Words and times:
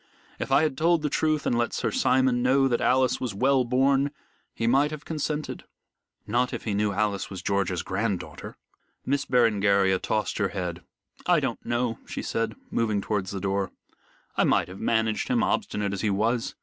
If 0.39 0.51
I 0.51 0.63
had 0.63 0.79
told 0.79 1.03
the 1.03 1.11
truth 1.11 1.45
and 1.45 1.55
let 1.55 1.73
Sir 1.73 1.91
Simon 1.91 2.41
know 2.41 2.67
that 2.67 2.81
Alice 2.81 3.21
was 3.21 3.35
well 3.35 3.63
born, 3.63 4.09
he 4.51 4.65
might 4.65 4.89
have 4.89 5.05
consented." 5.05 5.63
"Not 6.25 6.53
if 6.53 6.63
he 6.63 6.73
knew 6.73 6.89
that 6.89 6.97
Alice 6.97 7.29
was 7.29 7.43
George's 7.43 7.83
grand 7.83 8.19
daughter." 8.19 8.57
Miss 9.05 9.25
Berengaria 9.25 9.99
tossed 9.99 10.39
her 10.39 10.47
head. 10.47 10.81
"I 11.27 11.39
don't 11.39 11.63
know," 11.63 11.99
she 12.07 12.23
said, 12.23 12.55
moving 12.71 12.99
towards 12.99 13.29
the 13.29 13.39
door. 13.39 13.69
"I 14.35 14.43
might 14.43 14.69
have 14.69 14.79
managed 14.79 15.27
him, 15.27 15.43
obstinate 15.43 15.93
as 15.93 16.01
he 16.01 16.09
was. 16.09 16.55